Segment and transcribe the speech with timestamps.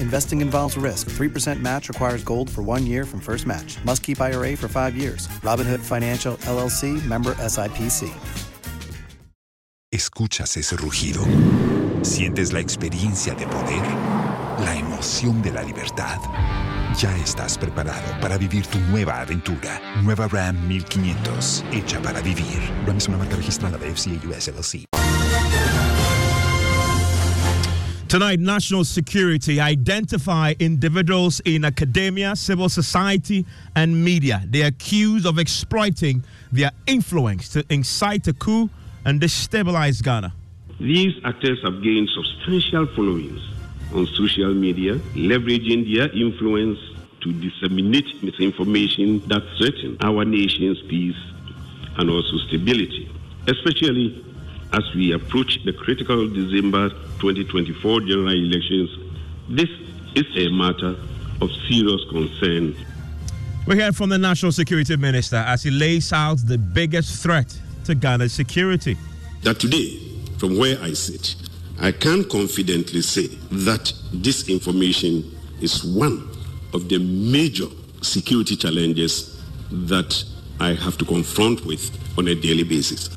[0.00, 1.10] Investing involves risk.
[1.10, 3.78] 3% match requires gold for one year from first match.
[3.84, 5.28] Must keep IRA for five years.
[5.42, 8.10] Robinhood Financial LLC member SIPC.
[9.90, 11.24] Escuchas ese rugido.
[12.02, 13.82] Sientes la experiencia de poder,
[14.64, 16.18] la emoción de la libertad.
[16.98, 19.80] Ya estás preparado para vivir tu nueva aventura.
[20.02, 22.70] Nueva Ram 1500, hecha para vivir.
[22.86, 25.07] Ram es una marca registrada de FCA US LLC.
[28.08, 33.44] Tonight, national security identify individuals in academia, civil society,
[33.76, 34.42] and media.
[34.46, 38.70] They are accused of exploiting their influence to incite a coup
[39.04, 40.32] and destabilize Ghana.
[40.80, 43.42] These actors have gained substantial followings
[43.92, 46.78] on social media, leveraging their influence
[47.20, 51.18] to disseminate misinformation that threaten our nation's peace
[51.98, 53.10] and also stability,
[53.46, 54.24] especially
[54.72, 56.90] as we approach the critical December
[57.20, 58.90] 2024 general elections.
[59.48, 59.68] This
[60.14, 60.96] is a matter
[61.40, 62.76] of serious concern.
[63.66, 67.94] We hear from the National Security Minister as he lays out the biggest threat to
[67.94, 68.96] Ghana's security.
[69.42, 69.98] That today,
[70.38, 71.36] from where I sit,
[71.80, 75.24] I can confidently say that this information
[75.60, 76.28] is one
[76.74, 77.66] of the major
[78.02, 80.24] security challenges that
[80.60, 83.10] I have to confront with on a daily basis.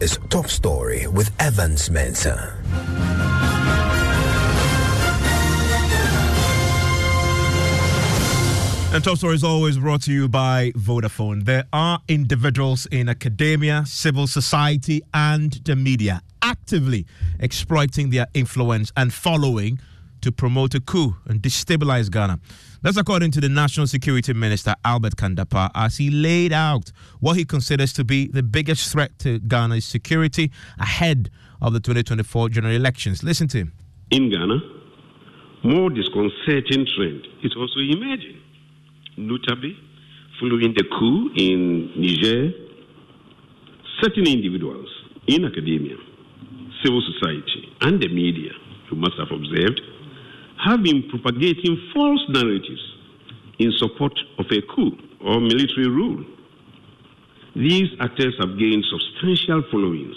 [0.00, 2.54] Is Top Story with Evans Mensah.
[8.92, 11.44] And Top Story is always brought to you by Vodafone.
[11.44, 17.06] There are individuals in academia, civil society, and the media actively
[17.40, 19.80] exploiting their influence and following
[20.24, 22.40] to promote a coup and destabilize Ghana.
[22.80, 27.44] That's according to the National Security Minister Albert Kan-Dapaah as he laid out what he
[27.44, 31.28] considers to be the biggest threat to Ghana's security ahead
[31.60, 33.22] of the 2024 general elections.
[33.22, 33.72] Listen to him.
[34.10, 34.60] In Ghana,
[35.64, 38.40] more disconcerting trend is also emerging.
[39.18, 39.76] Notably,
[40.40, 42.50] following the coup in Niger,
[44.02, 44.88] certain individuals
[45.26, 45.96] in academia,
[46.82, 48.52] civil society, and the media,
[48.90, 49.80] you must have observed,
[50.58, 52.82] have been propagating false narratives
[53.58, 56.24] in support of a coup or military rule.
[57.56, 60.16] These actors have gained substantial followings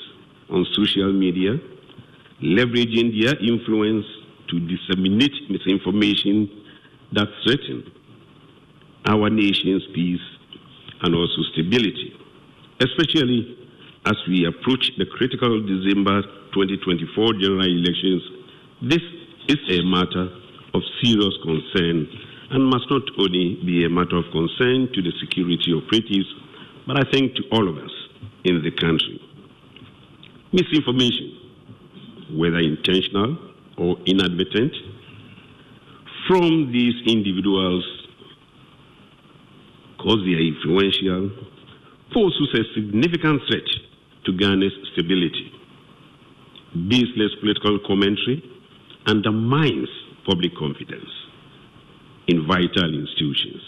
[0.50, 1.60] on social media,
[2.42, 4.06] leveraging their influence
[4.50, 6.50] to disseminate misinformation
[7.14, 7.84] that threaten
[9.06, 10.22] our nation's peace
[11.04, 12.14] and also stability,
[12.80, 13.58] especially
[14.06, 16.22] as we approach the critical December
[16.54, 18.22] 2024 general elections.
[18.82, 19.02] This
[19.48, 20.30] is a matter
[20.74, 22.08] of serious concern
[22.52, 26.28] and must not only be a matter of concern to the security operatives,
[26.86, 27.92] but I think to all of us
[28.44, 29.22] in the country.
[30.52, 31.38] Misinformation,
[32.32, 33.38] whether intentional
[33.78, 34.74] or inadvertent,
[36.28, 37.86] from these individuals
[39.98, 41.32] because they are influential,
[42.14, 43.68] poses a significant threat
[44.26, 45.52] to Ghana's stability.
[46.88, 48.44] Baseless political commentary
[49.08, 49.90] undermines
[50.26, 51.10] public confidence
[52.28, 53.62] in vital institutions.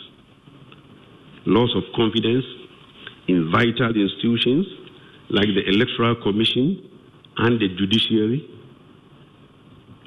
[1.45, 2.45] Loss of confidence
[3.27, 4.67] in vital institutions
[5.29, 6.85] like the Electoral Commission
[7.37, 8.45] and the judiciary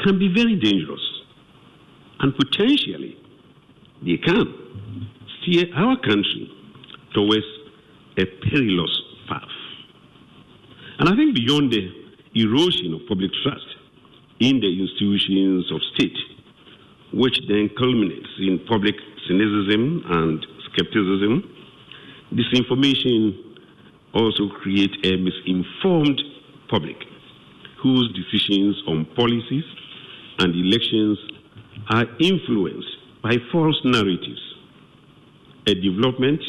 [0.04, 1.00] can be very dangerous
[2.20, 3.16] and potentially
[4.04, 4.44] they can
[5.40, 6.50] steer our country
[7.14, 7.46] towards
[8.18, 9.42] a perilous path.
[10.98, 11.88] And I think beyond the
[12.34, 13.66] erosion of public trust
[14.42, 16.18] in the institutions of state,
[17.14, 18.96] which then culminates in public
[19.28, 21.46] cynicism and skepticism,
[22.34, 23.38] disinformation
[24.14, 26.20] also creates a misinformed
[26.68, 26.96] public
[27.82, 29.64] whose decisions on policies
[30.38, 31.18] and elections
[31.90, 32.88] are influenced
[33.22, 34.40] by false narratives
[35.68, 36.42] a development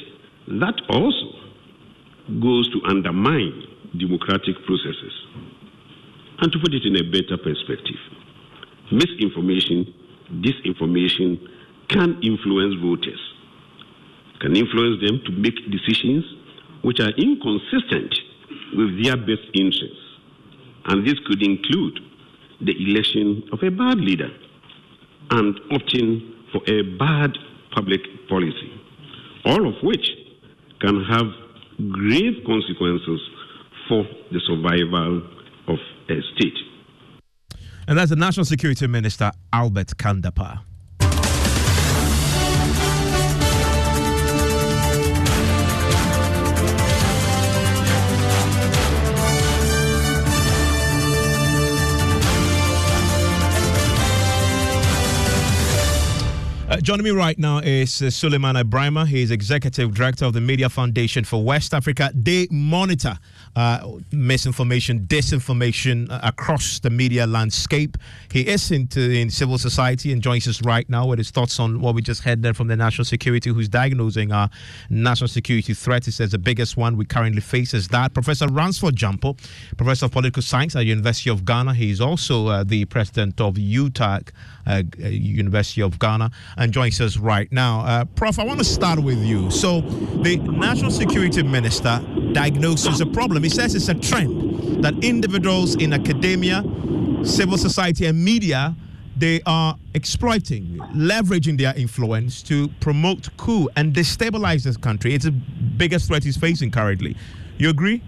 [0.47, 1.29] that also
[2.41, 3.63] goes to undermine
[3.99, 5.13] democratic processes.
[6.39, 7.99] And to put it in a better perspective,
[8.91, 9.93] misinformation,
[10.41, 11.39] disinformation
[11.89, 13.19] can influence voters,
[14.39, 16.25] can influence them to make decisions
[16.81, 18.13] which are inconsistent
[18.75, 19.97] with their best interests.
[20.85, 21.99] And this could include
[22.59, 24.29] the election of a bad leader
[25.31, 27.37] and opting for a bad
[27.73, 28.83] public policy
[29.45, 30.07] all of which
[30.79, 31.27] can have
[31.91, 33.19] grave consequences
[33.87, 35.21] for the survival
[36.07, 36.57] state.
[37.87, 40.59] And that's the National Security Minister, Albert Kan-Dapaah.
[56.73, 59.05] Uh, joining me right now is uh, Sulemana Braimah.
[59.05, 62.11] He is Executive Director of the Media Foundation for West Africa.
[62.15, 63.19] They monitor
[63.55, 67.95] uh, misinformation, disinformation uh, across the media landscape.
[68.31, 71.79] He is into, in civil society and joins us right now with his thoughts on
[71.79, 74.49] what we just heard there from the national security, who's diagnosing our
[74.89, 76.05] national security threat.
[76.05, 78.15] He says the biggest one we currently face is that.
[78.15, 79.37] Professor Ransford Gyampo,
[79.77, 81.75] Professor of Political Science at University of Ghana.
[81.75, 84.31] He is also uh, the president of UTAG, uh,
[84.97, 87.81] University of Ghana and joins us right now.
[87.81, 89.51] Uh, Prof, I want to start with you.
[89.51, 92.01] So, the National Security Minister
[92.31, 93.43] diagnoses a problem.
[93.43, 96.63] He says it's a trend that individuals in academia,
[97.23, 98.75] civil society, and media
[99.15, 105.13] they are exploiting, leveraging their influence to promote coup and destabilize this country.
[105.13, 107.15] It's the biggest threat he's facing currently.
[107.57, 108.01] You agree?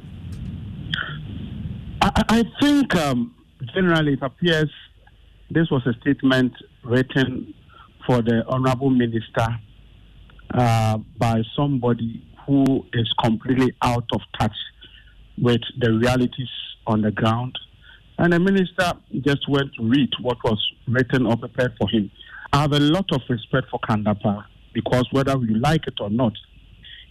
[2.02, 3.36] I, I think um,
[3.74, 4.72] generally it appears
[5.50, 6.54] this was a statement
[6.84, 7.54] written
[8.06, 9.48] for the honorable minister
[10.54, 14.56] uh, by somebody who is completely out of touch
[15.38, 16.50] with the realities
[16.88, 17.58] on the ground.
[18.18, 22.10] And the minister just went to read what was written or prepared for him.
[22.54, 26.34] I have a lot of respect for Kan-Dapaah because whether we like it or not,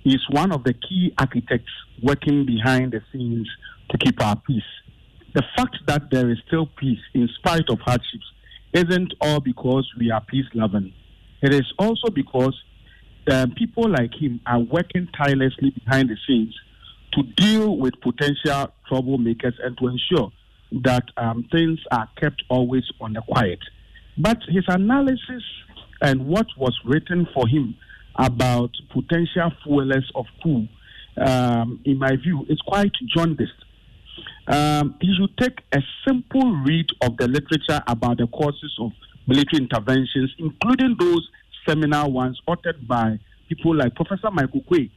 [0.02, 3.48] he's one of the key architects working behind the scenes
[3.90, 4.62] to keep our peace.
[5.34, 8.24] The fact that there is still peace in spite of hardships
[8.72, 10.92] isn't all because we are peace loving.
[11.42, 12.54] It is also because
[13.30, 16.54] um, people like him are working tirelessly behind the scenes
[17.12, 20.30] to deal with potential troublemakers and to ensure
[20.82, 23.58] that um, things are kept always on the quiet.
[24.16, 25.42] But his analysis
[26.00, 27.76] and what was written for him
[28.16, 30.68] about potential fuelers of coup,
[31.16, 33.52] um, in my view, is quite jaundiced
[34.46, 38.92] um, you should take a simple read of the literature about the causes of
[39.26, 41.28] military interventions, including those
[41.66, 44.90] seminal ones authored by people like Professor Mike Oquaye.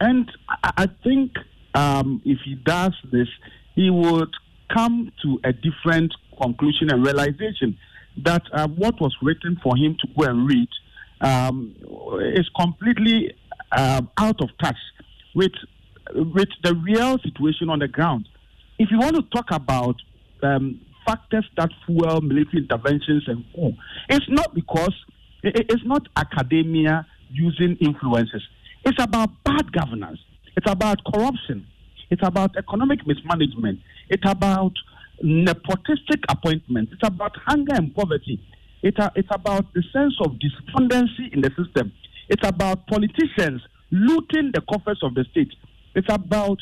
[0.00, 1.32] And I, I think
[1.74, 3.28] um, if he does this,
[3.74, 4.30] he would
[4.74, 7.78] come to a different conclusion and realization
[8.24, 10.68] that uh, what was written for him to go and read
[11.20, 11.74] um,
[12.34, 13.34] is completely
[13.72, 14.76] uh, out of touch
[15.34, 15.52] with
[16.14, 18.28] with the real situation on the ground
[18.78, 19.96] if you want to talk about
[20.42, 23.72] um, factors that fuel military interventions and coup.
[24.08, 24.94] It's not because
[25.42, 28.42] it's not academia using influences.
[28.84, 30.18] It's about bad governance.
[30.56, 31.66] It's about corruption.
[32.10, 33.80] It's about economic mismanagement.
[34.08, 34.72] It's about
[35.22, 36.92] nepotistic appointments.
[36.92, 38.40] It's about hunger and poverty.
[38.82, 41.92] It's, it's about the sense of despondency in the system.
[42.28, 45.52] It's about politicians looting the coffers of the state.
[45.94, 46.58] It's about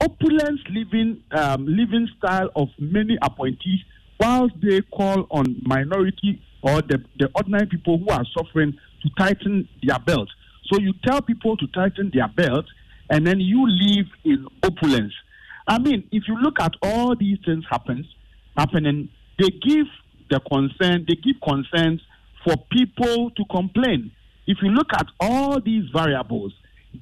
[0.00, 3.80] opulence living um, living style of many appointees,
[4.20, 9.68] whilst they call on minority or the, the ordinary people who are suffering to tighten
[9.82, 10.28] their belt.
[10.70, 12.66] So you tell people to tighten their belt,
[13.10, 15.14] and then you live in opulence.
[15.66, 18.06] I mean, if you look at all these things happens
[18.56, 19.86] happening, they give
[20.30, 22.00] the concern, they give concerns
[22.44, 24.10] for people to complain.
[24.46, 26.52] If you look at all these variables,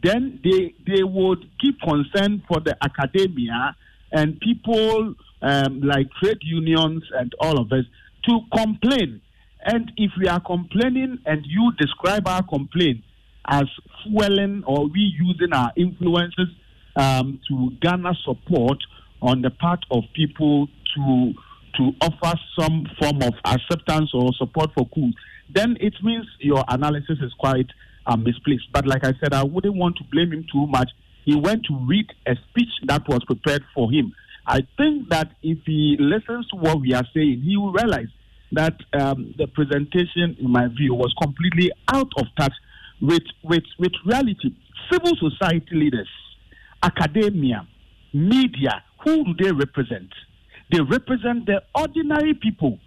[0.02, 3.76] then they they would keep concern for the academia
[4.12, 7.84] and people um, like trade unions and all of us
[8.24, 9.20] to complain.
[9.64, 13.02] And if we are complaining and you describe our complaint
[13.48, 13.64] as
[14.02, 16.48] fueling or we using our influences
[16.96, 18.78] um, to garner support
[19.22, 21.32] on the part of people to
[21.76, 25.14] to offer some form of acceptance or support for coups,
[25.54, 27.66] then it means your analysis is quite
[28.06, 28.72] uh, misplaced.
[28.72, 30.90] But like I said, I wouldn't want to blame him too much.
[31.24, 34.14] He went to read a speech that was prepared for him.
[34.46, 38.08] I think that if he listens to what we are saying, he will realize
[38.52, 42.52] that um, the presentation, in my view, was completely out of touch
[43.00, 44.54] with, with, with reality.
[44.90, 46.08] Civil society leaders,
[46.82, 47.66] academia,
[48.14, 50.08] media, who do they represent?
[50.70, 52.78] They represent the ordinary people.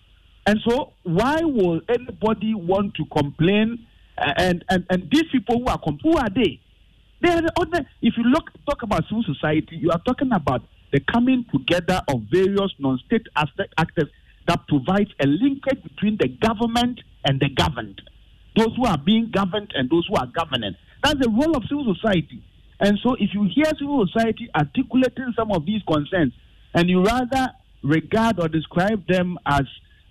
[0.47, 3.85] And so, why will anybody want to complain?
[4.19, 6.59] And, and, and these people who are, who are they?
[7.21, 7.85] They are the ordinary.
[8.01, 12.23] If you look, talk about civil society, you are talking about the coming together of
[12.31, 14.09] various non-state actors
[14.47, 18.01] that provides a linkage between the government and the governed.
[18.55, 20.75] Those who are being governed and those who are governing.
[21.03, 22.43] That's the role of civil society.
[22.79, 26.33] And so, if you hear civil society articulating some of these concerns,
[26.73, 27.49] and you rather
[27.83, 29.63] regard or describe them as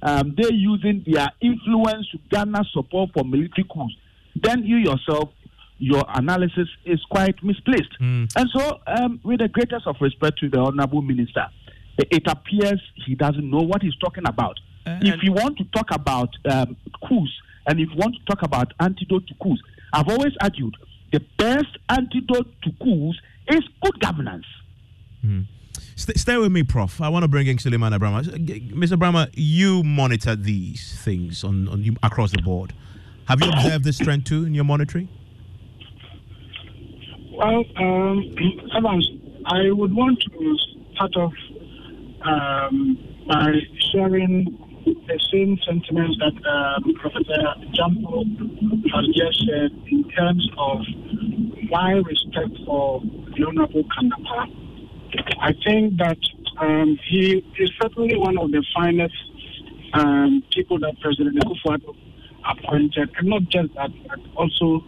[0.02, 3.94] um, they using their influence to garner support for military coups,
[4.36, 5.30] then you yourself,
[5.78, 7.98] your analysis is quite misplaced.
[8.00, 8.28] Mm.
[8.36, 11.46] And so, um, with the greatest of respect to the honorable minister,
[11.98, 14.58] it appears he doesn't know what he's talking about.
[14.86, 16.76] Uh, if you want to talk about um,
[17.06, 17.30] coups
[17.66, 19.60] and if you want to talk about antidote to coups,
[19.92, 20.76] I've always argued
[21.12, 24.46] the best antidote to coups is good governance.
[25.24, 25.46] Mm.
[25.98, 27.00] Stay, stay, with me, Prof.
[27.00, 28.22] I want to bring in Sulemana Braimah.
[28.72, 28.96] Mr.
[28.96, 32.72] Braimah, you monitor these things on, on across the board.
[33.24, 35.08] Have you observed this trend too in your monitoring?
[37.32, 38.22] Well, um,
[38.76, 39.10] Evans,
[39.46, 40.56] I would want to
[40.94, 41.34] start off
[42.24, 43.54] um, by
[43.90, 44.44] sharing
[44.84, 47.42] the same sentiments that uh, Professor
[47.74, 48.24] Gyampo
[48.94, 50.78] has just said in terms of
[51.68, 53.02] my respect for
[53.36, 54.67] the Honorable Kan-Dapaah.
[55.40, 56.18] I think that
[56.58, 59.14] um, he is certainly one of the finest
[59.94, 61.96] um, people that President Akufo
[62.44, 64.84] appointed, and not just that, but also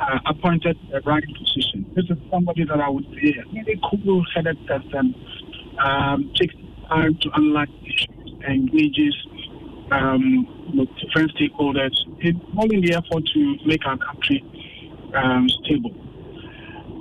[0.00, 1.90] uh, appointed the right position.
[1.94, 5.14] This is somebody that I would say a very cool-headed person,
[5.78, 6.54] um, takes
[6.88, 9.14] time to analyze issues, engages
[9.90, 10.46] um,
[10.76, 14.44] with different stakeholders, in all in the effort to make our country
[15.14, 15.94] um, stable.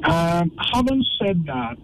[0.03, 1.77] Um, having said that,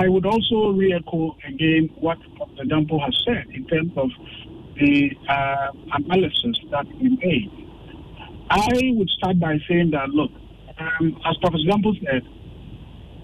[0.00, 2.64] I would also re-echo again what Dr.
[2.64, 4.08] Gyampo has said in terms of
[4.80, 7.50] the uh, analysis that we made.
[8.48, 10.30] I would start by saying that, look,
[10.78, 12.22] um, as Professor Gyampo said,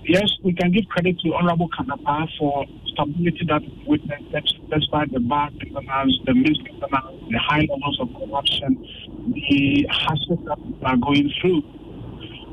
[0.05, 5.21] yes, we can give credit to Honorable Kan-Dapaah for stability that we witnessed despite the
[5.21, 8.77] bad governance, the misgovernance, the high levels of corruption,
[9.33, 11.63] the hassles that people are going through.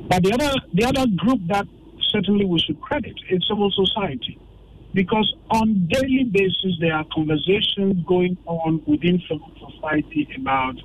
[0.07, 1.67] But the other, the other group that
[2.13, 4.39] certainly we should credit is civil society.
[4.93, 10.75] Because on daily basis, there are conversations going on within civil society about,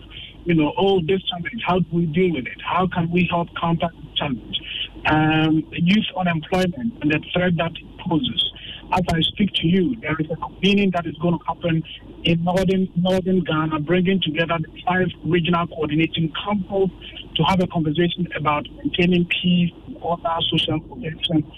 [0.44, 2.58] you know, oh, this challenge, how do we deal with it?
[2.64, 4.58] How can we help counter the challenge?
[5.06, 8.48] Um, youth unemployment and the threat that it poses
[8.92, 11.82] as I speak to you, there is a convening that is going to happen
[12.24, 16.90] in northern northern Ghana, bringing together the five regional coordinating councils
[17.36, 21.50] to have a conversation about maintaining peace, order, social protection,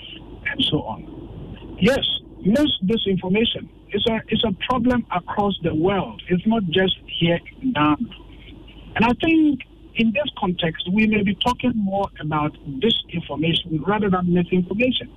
[0.50, 1.76] and so on.
[1.80, 2.06] Yes,
[2.44, 6.22] most disinformation is a is a problem across the world.
[6.28, 7.96] It's not just here in Ghana.
[8.96, 9.60] And I think
[9.94, 15.10] in this context, we may be talking more about disinformation rather than misinformation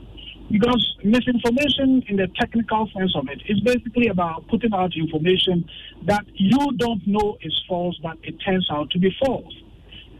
[0.51, 5.65] Because misinformation, in the technical sense of it, is basically about putting out information
[6.05, 9.53] that you don't know is false, but it turns out to be false.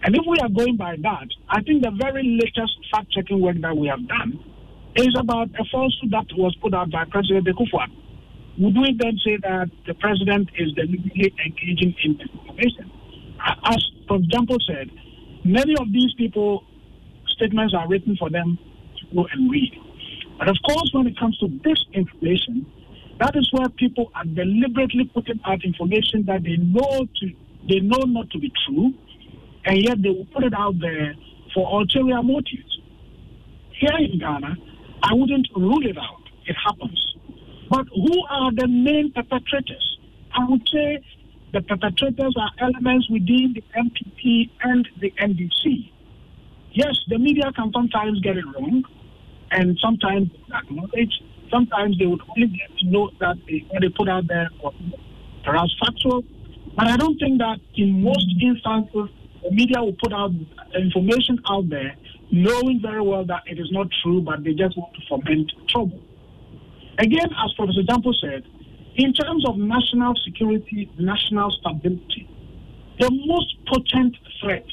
[0.04, 3.58] And if we are going by that, I think the very latest fact checking work
[3.62, 4.40] that we have done
[4.96, 7.88] is about a falsehood that was put out by President Akufo.
[8.60, 12.92] Would we then say that the president is deliberately engaging in misinformation?
[13.66, 14.92] As for example said,
[15.44, 16.64] many of these people
[17.28, 18.60] statements are written for them
[19.00, 19.74] to go and read.
[20.44, 22.66] But of course, when it comes to this information,
[23.18, 27.32] that is where people are deliberately putting out information that they know to
[27.70, 28.94] they know not to be true,
[29.64, 31.16] and yet they will put it out there
[31.54, 32.82] for ulterior motives.
[33.80, 34.58] Here in Ghana,
[35.02, 36.24] I wouldn't rule it out.
[36.46, 37.16] It happens.
[37.70, 39.98] But who are the main perpetrators?
[40.34, 41.06] I would say
[41.54, 45.90] the perpetrators are elements within the NPP and the NDC.
[46.74, 48.84] Yes, the media can sometimes get it wrong,
[49.54, 51.14] and sometimes acknowledge.
[51.52, 54.74] Sometimes they would only get to know that they, they put out there was
[55.46, 56.24] perhaps factual.
[56.76, 59.10] But I don't think that in most instances
[59.44, 60.32] the media will put out
[60.74, 61.96] information out there
[62.32, 66.02] knowing very well that it is not true, but they just want to foment trouble.
[66.98, 68.44] Again, as Professor Gyampo said,
[68.96, 72.30] in terms of national security, national stability,
[73.00, 74.66] the most potent threat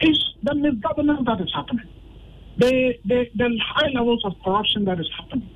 [0.00, 1.88] is the misgovernance that is happening,
[2.58, 5.48] the, the, the high levels of corruption that is happening.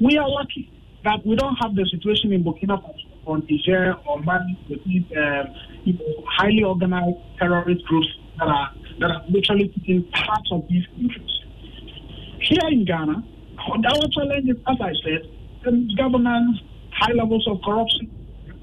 [0.00, 0.70] We are lucky
[1.04, 5.04] that we don't have the situation in Burkina Faso or Niger or Mali with these
[5.12, 5.44] uh,
[5.84, 10.84] you know, highly organized terrorist groups that are that are literally taking parts of these
[10.86, 11.30] countries.
[12.40, 13.22] Here in Ghana,
[13.58, 16.60] our challenge is, as I said, governance,
[16.92, 18.10] high levels of corruption,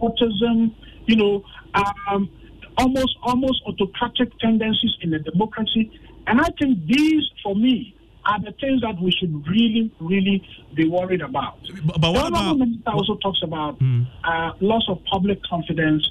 [0.02, 0.76] autism,
[1.06, 2.30] you know, um,
[2.78, 5.92] almost almost autocratic tendencies in the democracy.
[6.28, 10.88] And I think these, for me, are the things that we should really, really be
[10.88, 11.60] worried about.
[11.86, 14.06] But, but what about, Minister also talks about mm.
[14.24, 16.08] uh, loss of public confidence.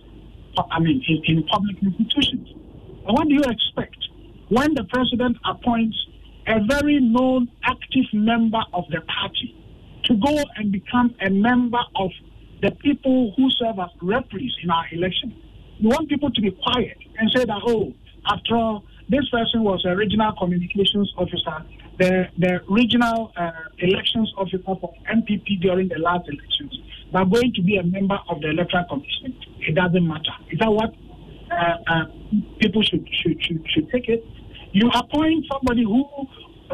[0.70, 2.48] I mean, in, in public institutions.
[3.06, 3.98] And what do you expect
[4.48, 5.98] when the president appoints
[6.46, 9.54] a very known active member of the party
[10.04, 12.10] to go and become a member of
[12.62, 15.36] the people who serve as referees in our election?
[15.78, 17.92] You want people to be quiet and say that, oh,
[18.26, 21.64] after all, this person was a regional communications officer,
[21.98, 26.76] the, the regional uh, elections officer for NPP during the last elections,
[27.12, 29.38] but going to be a member of the electoral commission.
[29.60, 30.34] It doesn't matter.
[30.50, 30.92] Is that what
[31.50, 32.04] uh, uh,
[32.58, 34.24] people should, should, should, should take it?
[34.72, 36.04] You appoint somebody who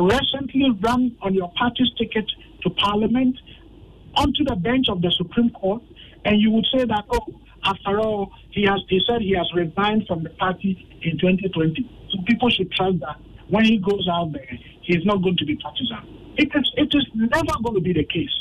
[0.00, 2.24] recently ran on your party's ticket
[2.62, 3.36] to parliament
[4.14, 5.82] onto the bench of the Supreme Court,
[6.24, 7.26] and you would say that, oh,
[7.64, 12.01] after all, he has he said he has resigned from the party in 2020.
[12.26, 13.16] People should trust that
[13.48, 16.34] when he goes out there, he's not going to be partisan.
[16.36, 18.32] It is it is never going to be the case.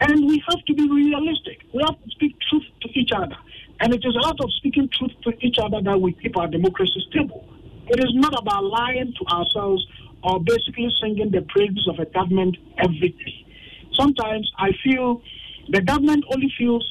[0.00, 1.62] And we have to be realistic.
[1.72, 3.36] We have to speak truth to each other.
[3.80, 7.04] And it is out of speaking truth to each other that we keep our democracy
[7.10, 7.46] stable.
[7.88, 9.86] It is not about lying to ourselves
[10.22, 13.46] or basically singing the praises of a government every day.
[13.94, 15.22] Sometimes I feel
[15.68, 16.84] the government only feels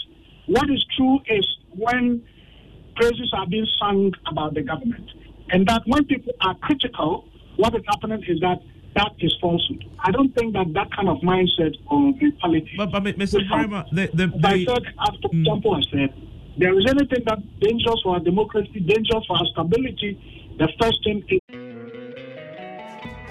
[0.47, 2.23] what is true is when
[2.95, 5.09] praises are being sung about the government.
[5.51, 8.59] And that when people are critical, what is happening is that
[8.95, 9.85] that is falsehood.
[9.99, 12.71] I don't think that that kind of mindset or mentality.
[12.77, 13.39] But, but Mr.
[13.47, 15.45] Braimah, the, the, the, I said, after mm.
[15.45, 16.13] Gyampo has said,
[16.57, 20.19] there is anything that dangerous for our democracy, dangerous for our stability,
[20.57, 21.39] the first thing is.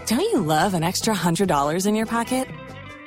[0.06, 2.48] Don't you love an extra $100 in your pocket?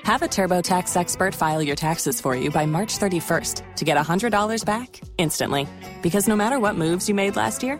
[0.04, 4.66] Have a TurboTax expert file your taxes for you by March 31st to get $100
[4.66, 5.68] back instantly.
[6.02, 7.80] Because no matter what moves you made last year,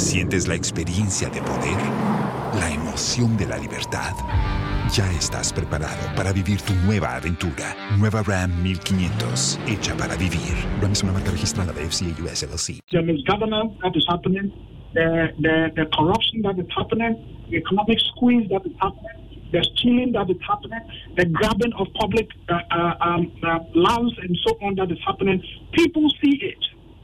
[0.00, 1.76] Sientes la experiencia de poder,
[2.58, 4.12] la emoción de la libertad.
[4.92, 7.76] Ya estás preparado para vivir tu nueva aventura.
[7.98, 10.56] Nueva Ram 1500, hecha para vivir.
[10.80, 12.80] Ram es una marca registrada de FCA US LLC.
[12.90, 14.50] There is governance that is happening.
[14.94, 20.12] the, the, the corruption that is happening, the economic squeeze that is happening, the stealing
[20.12, 20.80] that is happening,
[21.16, 25.42] the grabbing of public uh, uh, um, uh, lands and so on that is happening.
[25.72, 26.58] People see it.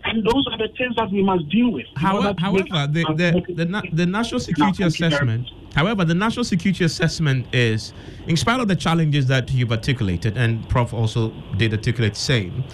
[0.09, 1.87] And those are the things that we must deal with.
[1.97, 7.47] However, however the, the, the, the, the national security assessment, however, the national security assessment
[7.53, 7.93] is,
[8.27, 12.65] in spite of the challenges that you've articulated, and Prof also did articulate same,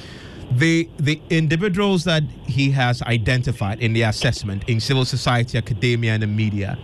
[0.51, 6.23] the the individuals that he has identified in the assessment in civil society, academia, and
[6.23, 6.79] the media,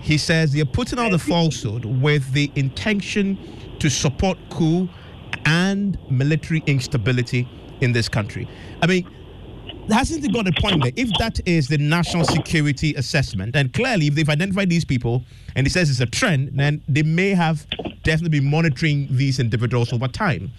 [0.00, 3.38] he says they're putting out the falsehood with the intention
[3.78, 4.88] to support coup
[5.44, 7.48] and military instability
[7.80, 8.48] in this country.
[8.82, 9.06] I mean,
[9.90, 10.92] hasn't it got a point there?
[10.96, 15.22] If that is the national security assessment, and clearly if they've identified these people
[15.56, 17.66] and it says it's a trend, then they may have
[18.02, 20.52] definitely been monitoring these individuals over time.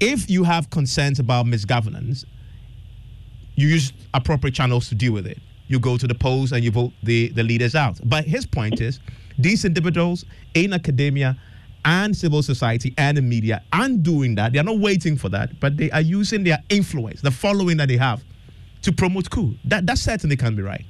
[0.00, 2.24] If you have concerns about misgovernance,
[3.56, 5.38] you use appropriate channels to deal with it.
[5.66, 8.00] You go to the polls and you vote the, the leaders out.
[8.04, 8.98] But his point is
[9.38, 11.36] these individuals in academia
[11.84, 14.52] and civil society and the media and doing that.
[14.52, 17.96] They're not waiting for that, but they are using their influence, the following that they
[17.96, 18.22] have,
[18.82, 19.54] to promote coup.
[19.64, 20.84] That that certainly can be right.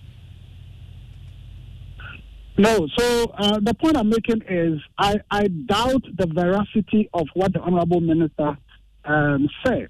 [2.58, 7.54] No, so uh, the point I'm making is I, I doubt the veracity of what
[7.54, 8.58] the Honorable Minister
[9.06, 9.88] um, said.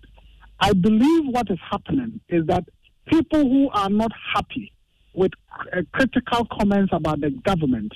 [0.61, 2.65] I believe what is happening is that
[3.07, 4.73] people who are not happy
[5.15, 5.33] with
[5.77, 7.93] uh, critical comments about the government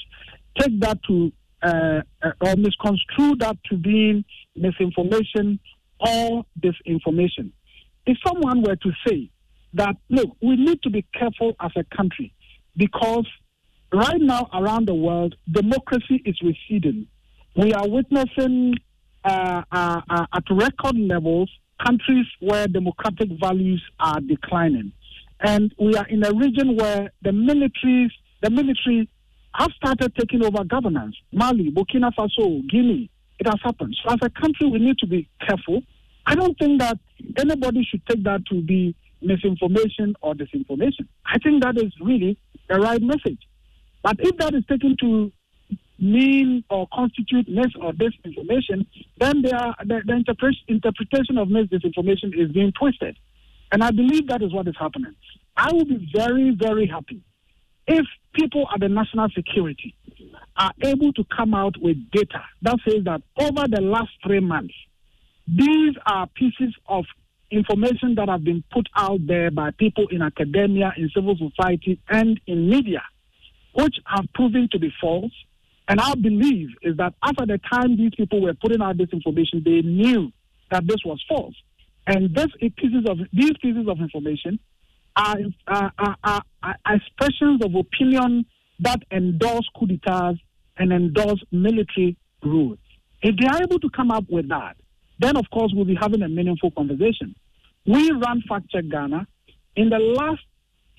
[0.58, 4.24] take that to uh, uh or misconstrue that to being
[4.56, 5.60] misinformation
[6.00, 7.52] or disinformation.
[8.06, 9.30] If someone were to say
[9.74, 12.32] that, look, we need to be careful as a country
[12.76, 13.26] because
[13.92, 17.06] right now around the world, democracy is receding.
[17.56, 18.74] We are witnessing
[19.24, 21.50] uh, uh, uh, at record levels
[21.84, 24.92] countries where democratic values are declining.
[25.40, 28.10] And we are in a region where the militaries,
[28.42, 29.08] the military
[29.54, 31.16] have started taking over governance.
[31.32, 33.96] Mali, Burkina Faso, Guinea, it has happened.
[34.02, 35.82] So as a country, we need to be careful.
[36.26, 36.98] I don't think that
[37.38, 41.08] anybody should take that to be misinformation or disinformation.
[41.26, 43.40] I think that is really the right message.
[44.02, 45.32] But if that is taken to
[45.98, 48.86] mean or constitute mis or disinformation,
[49.18, 50.24] then are, the, the
[50.68, 53.16] interpretation of mis disinformation is being twisted.
[53.72, 55.14] And I believe that is what is happening.
[55.56, 57.22] I will be very, very happy
[57.86, 59.94] if people at the national security
[60.56, 64.74] are able to come out with data that says that over the last three months,
[65.46, 67.04] these are pieces of
[67.50, 72.40] information that have been put out there by people in academia, in civil society, and
[72.46, 73.02] in media,
[73.74, 75.32] which have proven to be false.
[75.88, 79.62] And our belief is that after the time these people were putting out this information,
[79.64, 80.32] they knew
[80.70, 81.54] that this was false.
[82.06, 84.58] And this pieces of these pieces of information
[85.16, 88.46] are, are, are, are expressions of opinion
[88.80, 90.38] that endorse coup d'etats
[90.76, 92.76] and endorse military rule.
[93.22, 94.76] If they are able to come up with that,
[95.18, 97.34] then of course we'll be having a meaningful conversation.
[97.86, 99.26] We run Fact Check Ghana
[99.76, 100.42] in the last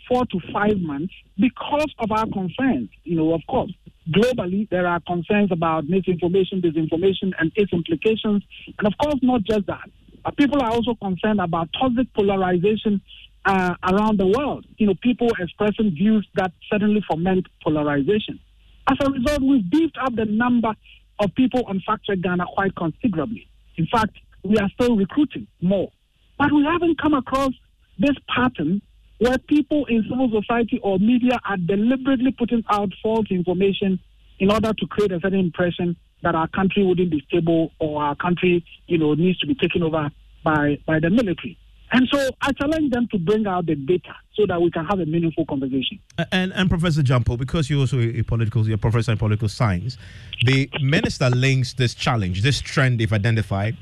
[0.08, 2.90] four to five months because of our concerns.
[3.04, 3.72] You know, of course,
[4.10, 8.44] globally there are concerns about misinformation, disinformation, and its implications.
[8.78, 9.90] And of course, not just that,
[10.24, 13.02] but people are also concerned about toxic polarization
[13.46, 14.66] uh, around the world.
[14.78, 18.40] You know, people expressing views that certainly foment polarization.
[18.88, 20.74] As a result, we've beefed up the number
[21.20, 23.48] of people on Fact Check Ghana quite considerably.
[23.78, 25.92] In fact, we are still recruiting more.
[26.38, 27.52] But we haven't come across
[27.98, 28.82] this pattern
[29.20, 34.00] where people in civil society or media are deliberately putting out false information
[34.40, 38.16] in order to create a certain impression that our country wouldn't be stable or our
[38.16, 40.10] country, you know, needs to be taken over
[40.44, 41.58] by, by the military.
[41.92, 45.00] And so I challenge them to bring out the data so that we can have
[45.00, 46.00] a meaningful conversation.
[46.32, 49.98] And, and Professor Gyampo, because you're also a political, you're a professor in political science,
[50.46, 53.78] the minister links this challenge, this trend they've identified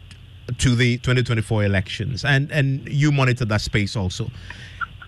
[0.58, 4.30] to the 2024 elections, and and you monitor that space also.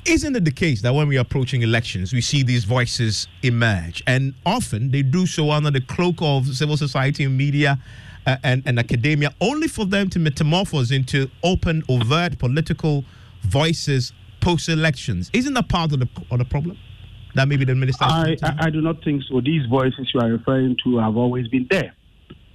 [0.05, 4.03] Isn't it the case that when we are approaching elections, we see these voices emerge,
[4.08, 7.79] and often they do so under the cloak of civil society and media
[8.25, 13.05] and, and academia, only for them to metamorphose into open, overt political
[13.41, 15.29] voices post elections?
[15.33, 16.77] Isn't that part of the of the problem?
[17.35, 18.05] That maybe the minister.
[18.05, 19.41] I, I, I do not think so.
[19.41, 21.93] These voices you are referring to have always been there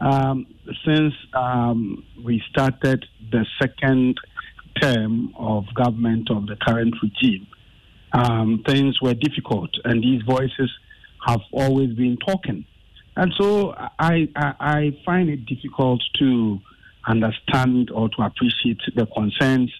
[0.00, 0.46] um,
[0.84, 4.18] since um, we started the second
[4.80, 7.46] term of government of the current regime,
[8.12, 10.70] um, things were difficult, and these voices
[11.26, 12.64] have always been talking.
[13.16, 16.58] And so I, I, I find it difficult to
[17.06, 19.72] understand or to appreciate the concerns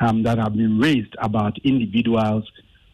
[0.00, 2.44] um, that have been raised about individuals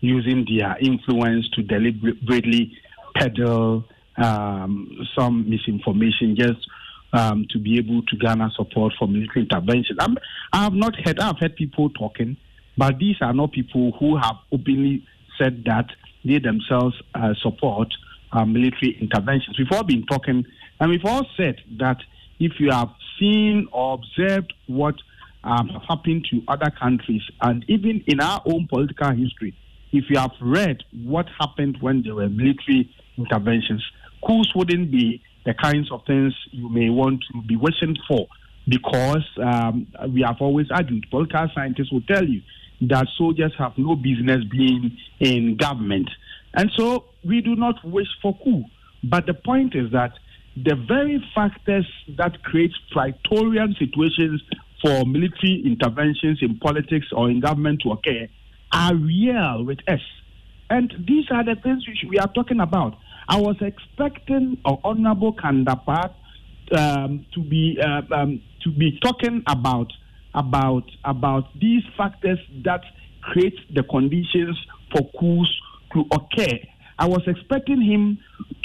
[0.01, 2.77] using their influence to deliberately
[3.15, 3.85] peddle
[4.17, 6.67] um, some misinformation just
[7.13, 9.97] um, to be able to garner support for military intervention.
[10.01, 10.17] I'm,
[10.53, 12.37] I have not heard, I've heard people talking,
[12.77, 15.07] but these are not people who have openly
[15.39, 15.87] said that
[16.25, 17.93] they themselves uh, support
[18.33, 19.59] uh, military interventions.
[19.59, 20.45] We've all been talking,
[20.81, 21.99] and we've all said that
[22.39, 24.97] if you have seen or observed what
[25.45, 29.55] um, happened to other countries, and even in our own political history,
[29.93, 33.85] if you have read what happened when there were military interventions,
[34.27, 38.27] coups wouldn't be the kinds of things you may want to be wishing for
[38.69, 42.41] because um, we have always argued, political scientists will tell you
[42.83, 46.09] that soldiers have no business being in government.
[46.55, 48.65] And so we do not wish for coup.
[49.05, 50.13] But the point is that
[50.57, 51.87] the very factors
[52.17, 54.43] that create praetorian situations
[54.83, 58.29] for military interventions in politics or in government to occur
[58.73, 60.01] are real with us.
[60.69, 62.97] And these are the things which we are talking about.
[63.29, 66.15] I was expecting uh, Honorable Kan-Dapaah
[66.77, 69.93] um, to be uh, um, to be talking about
[70.35, 72.83] about about these factors that
[73.21, 74.59] create the conditions
[74.91, 75.51] for coups
[76.01, 76.59] occur.
[76.99, 78.19] I was expecting him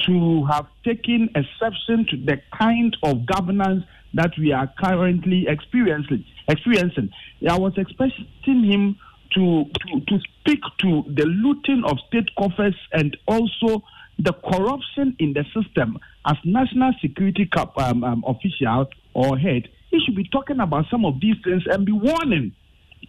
[0.06, 6.26] to have taken exception to the kind of governance that we are currently experiencing.
[6.48, 7.10] Experiencing.
[7.50, 8.98] I was expecting him
[9.34, 13.84] to, to, to speak to the looting of state coffers and also
[14.20, 19.68] the corruption in the system as national security um, um, official or head.
[19.92, 22.54] He should be talking about some of these things and be warning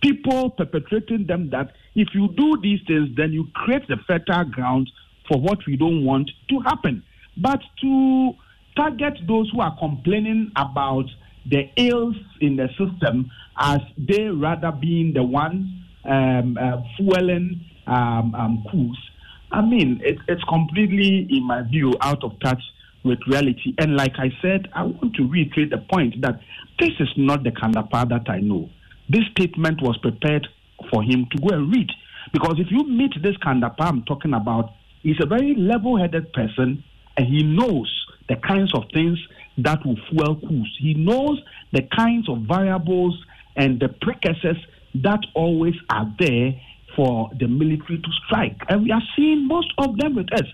[0.02, 4.88] people perpetrating them that if you do these things, then you create the fertile ground
[5.26, 7.02] for what we don't want to happen.
[7.36, 8.32] But to
[8.76, 11.06] target those who are complaining about
[11.44, 15.66] the ills in the system as they rather being the ones
[16.04, 18.98] um, uh, fueling um, um, coups,
[19.50, 22.62] I mean, it, it's completely, in my view, out of touch
[23.02, 23.74] with reality.
[23.78, 26.40] And like I said, I want to reiterate the point that
[26.78, 28.70] this is not the Kan-Dapaah that I know.
[29.08, 30.46] This statement was prepared
[30.90, 31.90] for him to go and read.
[32.32, 34.70] Because if you meet this Kan-Dapaah I'm talking about,
[35.02, 36.84] he's a very level headed person
[37.16, 37.90] and he knows
[38.28, 39.18] the kinds of things
[39.58, 40.70] that will fuel coups.
[40.80, 41.40] He knows
[41.72, 43.18] the kinds of variables
[43.56, 44.58] and the precursors
[44.94, 46.52] that always are there
[46.94, 48.56] for the military to strike.
[48.68, 50.46] And we are seeing most of them with us.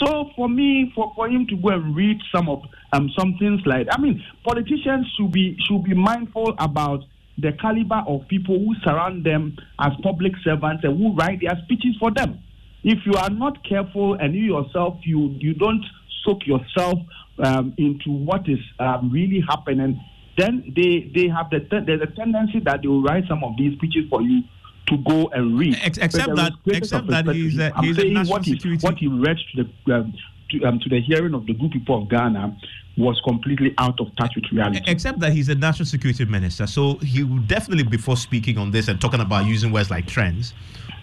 [0.00, 3.60] So for me, for, for him to go and read some of um, some things
[3.66, 7.04] like I mean, politicians should be should be mindful about
[7.38, 11.96] the caliber of people who surround them as public servants and who write their speeches
[11.98, 12.38] for them.
[12.82, 15.84] If you are not careful and you yourself you you don't
[16.24, 16.98] soak yourself
[17.38, 20.00] um, into what is um, really happening,
[20.36, 23.74] then they they have the there's a tendency that they will write some of these
[23.74, 24.42] speeches for you
[24.86, 25.76] to go and read.
[25.84, 28.86] Except that, except that he's a, he's saying a national what he, security.
[28.86, 30.14] what he read to the um,
[30.50, 32.56] to, um, to the hearing of the good people of Ghana
[32.96, 34.80] was completely out of touch with reality.
[34.86, 38.88] Except that he's a national security minister, so he would definitely, before speaking on this
[38.88, 40.52] and talking about using words like trends,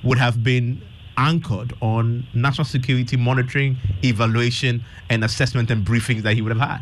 [0.04, 0.82] would have been
[1.18, 6.82] anchored on national security monitoring, evaluation, and assessment and briefings that he would have had.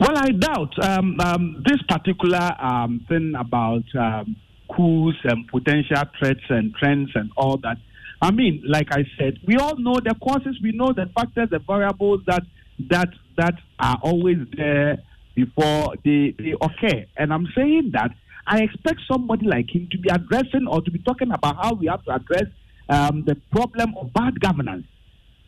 [0.00, 4.36] Well, I doubt um, um, this particular um, thing about um,
[4.74, 7.76] coups and potential threats and trends and all that.
[8.20, 11.58] I mean, like I said, we all know the causes, we know the factors, the
[11.58, 12.42] variables that
[12.90, 14.98] that that are always there
[15.34, 17.04] before they, they occur.
[17.16, 18.10] And I'm saying that
[18.46, 21.86] I expect somebody like him to be addressing or to be talking about how we
[21.88, 22.46] have to address
[22.88, 24.86] um, the problem of bad governance.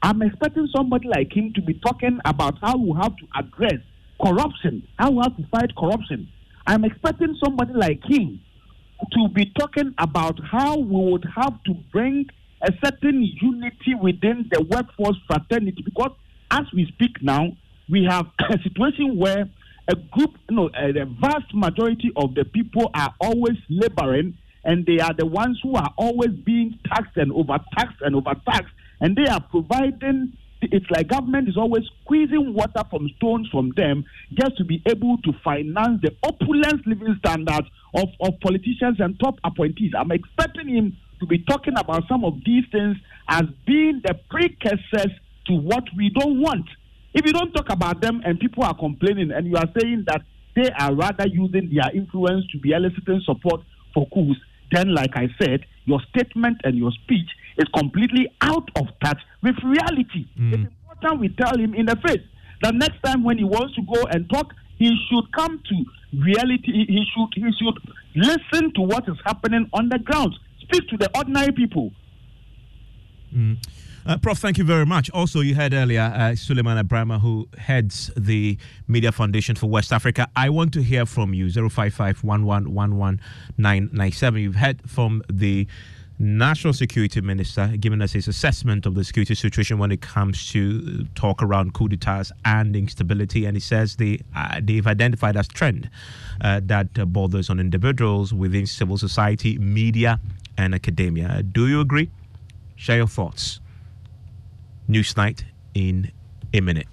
[0.02, 3.80] I'm expecting somebody like him to be talking about how we have to address
[4.22, 6.28] corruption, how we have to fight corruption.
[6.66, 8.40] I'm expecting somebody like him
[9.12, 12.26] to be talking about how we would have to bring
[12.62, 16.12] a certain unity within the workforce fraternity because
[16.50, 17.56] as we speak now,
[17.88, 19.48] we have a situation where
[19.88, 24.98] a group, you know, the vast majority of the people are always laboring and they
[24.98, 29.40] are the ones who are always being taxed and overtaxed and overtaxed and they are
[29.40, 34.82] providing it's like government is always squeezing water from stones from them just to be
[34.86, 39.92] able to finance the opulent living standards of, of politicians and top appointees.
[39.96, 42.96] I'm expecting him to be talking about some of these things
[43.28, 45.12] as being the precursors
[45.46, 46.66] to what we don't want.
[47.14, 50.22] If you don't talk about them and people are complaining and you are saying that
[50.54, 53.62] they are rather using their influence to be eliciting support
[53.94, 54.38] for coups,
[54.70, 59.56] then, like I said, your statement and your speech is completely out of touch with
[59.64, 60.26] reality.
[60.38, 60.52] Mm.
[60.52, 62.22] It's important we tell him in the face
[62.62, 66.72] that next time when he wants to go and talk, he should come to reality.
[66.72, 67.78] He he should he should
[68.14, 70.34] listen to what is happening on the ground.
[70.70, 71.92] Speak to the ordinary people.
[73.34, 73.58] Mm.
[74.06, 75.10] Uh, Prof, thank you very much.
[75.10, 80.28] Also, you heard earlier uh, Sulemana Braimah, who heads the Media Foundation for West Africa.
[80.34, 82.54] I want to hear from you 055 You've
[84.54, 85.66] heard from the
[86.20, 91.04] National Security Minister giving us his assessment of the security situation when it comes to
[91.14, 93.44] talk around coup d'etats and instability.
[93.44, 95.88] And he says they, uh, they've identified as trend
[96.40, 100.18] uh, that uh, bothers on individuals within civil society, media,
[100.58, 101.42] and academia.
[101.42, 102.10] Do you agree?
[102.76, 103.60] Share your thoughts.
[104.88, 105.44] Newsnight
[105.74, 106.10] in
[106.52, 106.88] a minute.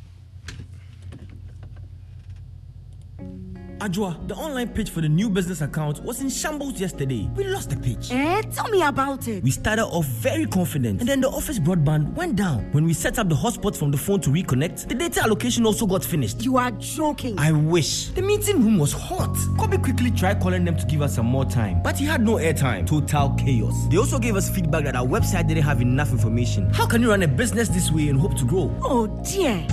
[3.79, 7.29] Ajua, the online page for the new business account was in shambles yesterday.
[7.35, 8.09] We lost the page.
[8.11, 9.43] Eh, tell me about it.
[9.43, 12.71] We started off very confident, and then the office broadband went down.
[12.71, 15.85] When we set up the hotspot from the phone to reconnect, the data allocation also
[15.85, 16.43] got finished.
[16.43, 17.37] You are joking.
[17.37, 18.09] I wish.
[18.09, 19.35] The meeting room was hot.
[19.59, 22.35] Kobe quickly tried calling them to give us some more time, but he had no
[22.35, 22.87] airtime.
[22.87, 23.87] Total chaos.
[23.89, 26.69] They also gave us feedback that our website didn't have enough information.
[26.73, 28.73] How can you run a business this way and hope to grow?
[28.83, 29.67] Oh dear.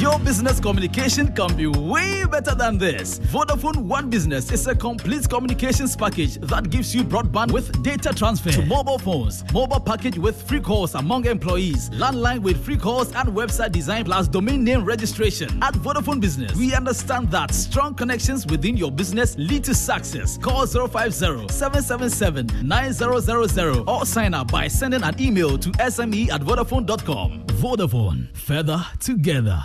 [0.00, 3.18] Your business communication can be way better than this.
[3.18, 8.50] Vodafone One Business is a complete communications package that gives you broadband with data transfer
[8.50, 13.28] to mobile phones, mobile package with free calls among employees, landline with free calls and
[13.28, 15.50] website design plus domain name registration.
[15.62, 20.38] At Vodafone Business, we understand that strong connections within your business lead to success.
[20.38, 21.10] Call 050
[21.50, 27.44] 777 9000 or sign up by sending an email to sme at vodafone.com.
[27.60, 29.62] Vodafone, further together.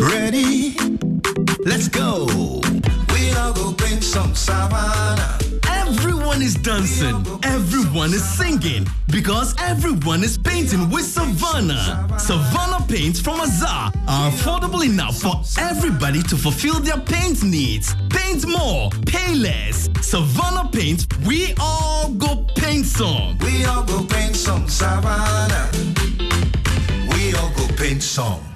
[0.00, 0.76] Ready?
[1.64, 2.26] Let's go.
[3.14, 5.38] We all go bring some savannah.
[5.68, 12.06] Everyone is dancing, everyone is singing, because everyone is painting with Savannah.
[12.18, 17.94] Savannah paints from Azar are affordable enough for everybody to fulfill their paint needs.
[18.10, 19.88] Paint more, pay less.
[20.02, 23.38] Savannah paints, we all go paint some.
[23.38, 25.70] We all go paint some savannah.
[27.12, 28.55] We all go paint some.